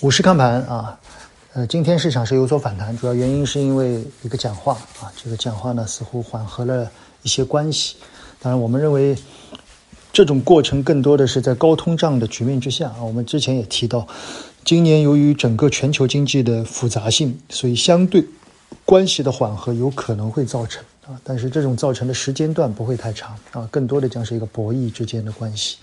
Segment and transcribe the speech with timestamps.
[0.00, 0.96] 股市看盘啊，
[1.54, 6.88] 呃，今天市场是有所反弹，主要原因是因为一个讲话啊，这个讲话呢似乎缓和了
[7.24, 7.96] 一些关系。
[8.40, 9.16] 当然，我们认为
[10.12, 13.02] 这种过程更多的是在高通胀的局面之下啊。
[13.02, 14.06] 我们之前也提到，
[14.64, 18.24] 今年由于整个全球经济的复杂性，所以相对
[18.84, 25.78] 关系的缓和有可能会造成啊，但是这种造成的时间段不会太长啊，更多的将是一个博弈之间的关系。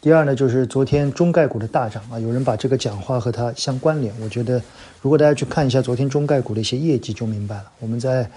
[0.00, 4.14] 第二呢，就是昨天中概股的大涨啊，有人把这个讲话和它相关联。
[4.20, 4.62] 我觉得，
[5.02, 7.64] 如果大家去看一下昨天中概股的一些业绩，就明白了。
[7.80, 8.30] 我们在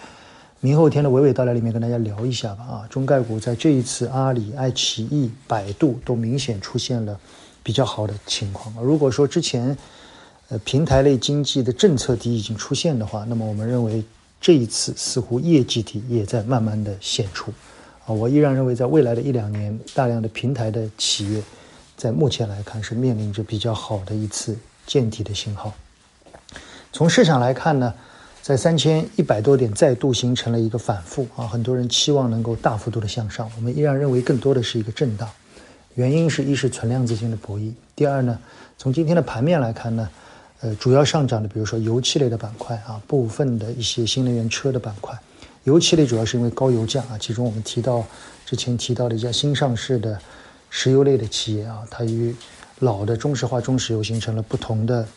[0.59, 2.63] 明后天的娓娓道来里面跟大家聊一下吧。
[2.63, 7.19] 啊，中概股在这一次，阿里、爱奇艺、百度都明显出现了
[7.61, 8.73] 比较好的情况。
[8.83, 9.77] 如果说之前
[10.49, 14.03] 呃平台类经济的政策底已经出现的话，那么我们认为
[14.41, 17.53] 这一次似乎业绩底也在慢慢的显出。
[18.13, 21.41] 我依然认为，在未来的一两年，大量的平台的企业，
[21.95, 25.73] 在目前来看是面临着比较好的一次见底的信号。
[26.91, 27.93] 从市场来看呢，
[28.41, 35.29] 在三千一百多点再度形成了一个反复啊，很多人期望能够大幅度的向上，我们依然认为更多的是一个震荡。
[35.95, 38.39] 原因是一是存量资金的博弈，第二呢，
[38.77, 40.09] 从今天的盘面来看呢，
[40.61, 45.17] 呃，主要上涨的，比如说油气类的板块啊，部分的一些新能源车的板块。
[45.63, 48.03] 油气类主要是因为高油价啊，其中我们提到
[48.45, 50.19] 之前提到的一家新上市的
[50.69, 52.35] 石油类的企业啊，它与
[52.79, 55.07] 老的中石化中石油形成了不同的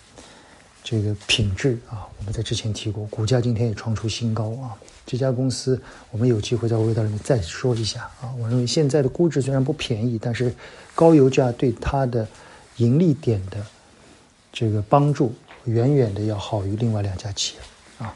[0.83, 2.07] 这个品质啊。
[2.19, 4.77] 我们在之前提过，股价今天也创出新高啊。
[5.07, 8.33] 这家公司我们有机会在味道里面再说一下啊。
[8.39, 10.55] 我认为现在的估值虽然不便宜，但是
[10.95, 12.27] 高油价对它的
[12.77, 13.65] 盈利点的
[14.53, 15.33] 这个帮助
[15.65, 18.05] 远远的要好于另外两家企业。
[18.07, 18.15] 啊，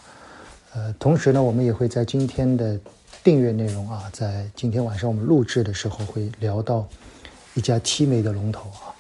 [0.99, 2.79] 同时呢，我们也会在今天的
[3.23, 6.89] 订阅内容啊，在今天晚上我们录制的时候会聊到
[7.55, 8.91] 一家 T 美的龙头啊。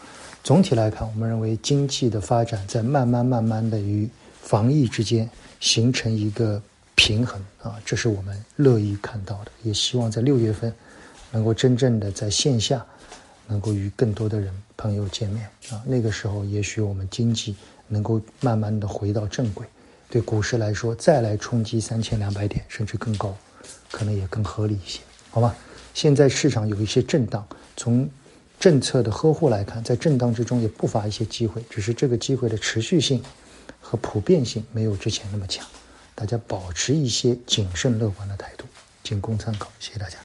[0.44, 4.08] 总体来看，我们认为经济的发展在慢慢慢慢的与
[4.40, 6.62] 防疫之间形成一个
[6.94, 9.50] 平衡啊，这是我们乐意看到的。
[9.64, 10.72] 也希望在六月份
[11.32, 12.84] 能够真正的在线下
[13.48, 17.56] 能够与更多的人朋友见面啊，那个时候也许我们经济
[17.88, 19.66] 能够慢慢的回到正轨。
[20.10, 23.36] 对股市来说，再来冲击三千两百点甚至更高，
[23.90, 25.54] 可能也更合理一些，好吧？
[25.92, 27.46] 现在市场有一些震荡，
[27.76, 28.08] 从
[28.58, 33.22] 政策的呵护来看，在震荡之中也不乏一些机会，只是这个机会的持续性
[33.80, 35.66] 和普遍性没有之前那么强，
[36.14, 38.64] 大家保持一些谨慎乐观的态度，
[39.02, 39.70] 仅供参考。
[39.78, 40.16] 谢谢大家。